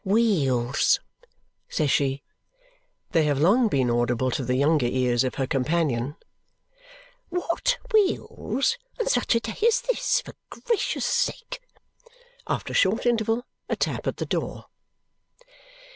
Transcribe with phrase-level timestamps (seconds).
[0.03, 0.99] "Wheels!"
[1.69, 2.23] says she.
[3.11, 6.15] They have long been audible to the younger ears of her companion.
[7.29, 11.61] "What wheels on such a day as this, for gracious sake?"
[12.47, 14.65] After a short interval, a tap at the door.